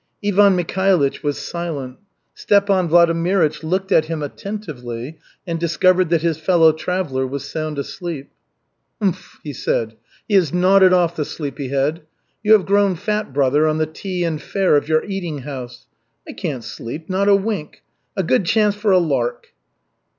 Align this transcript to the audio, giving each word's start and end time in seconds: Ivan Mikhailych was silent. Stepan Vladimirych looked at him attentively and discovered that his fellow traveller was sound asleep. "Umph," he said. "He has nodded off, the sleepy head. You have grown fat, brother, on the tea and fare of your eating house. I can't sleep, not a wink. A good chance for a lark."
Ivan 0.25 0.57
Mikhailych 0.57 1.21
was 1.21 1.37
silent. 1.37 1.97
Stepan 2.33 2.89
Vladimirych 2.89 3.61
looked 3.63 3.91
at 3.91 4.05
him 4.05 4.23
attentively 4.23 5.19
and 5.45 5.59
discovered 5.59 6.09
that 6.09 6.23
his 6.23 6.39
fellow 6.39 6.71
traveller 6.71 7.27
was 7.27 7.45
sound 7.47 7.77
asleep. 7.77 8.31
"Umph," 8.99 9.39
he 9.43 9.53
said. 9.53 9.95
"He 10.27 10.33
has 10.33 10.51
nodded 10.51 10.91
off, 10.91 11.15
the 11.15 11.23
sleepy 11.23 11.67
head. 11.67 12.01
You 12.43 12.53
have 12.53 12.65
grown 12.65 12.95
fat, 12.95 13.31
brother, 13.31 13.67
on 13.67 13.77
the 13.77 13.85
tea 13.85 14.23
and 14.23 14.41
fare 14.41 14.75
of 14.75 14.87
your 14.89 15.05
eating 15.05 15.43
house. 15.43 15.85
I 16.27 16.31
can't 16.33 16.63
sleep, 16.63 17.07
not 17.07 17.27
a 17.27 17.35
wink. 17.35 17.83
A 18.17 18.23
good 18.23 18.45
chance 18.45 18.73
for 18.73 18.89
a 18.91 18.97
lark." 18.97 19.49